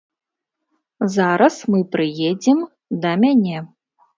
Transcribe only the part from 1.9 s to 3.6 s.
прыедзем да мяне.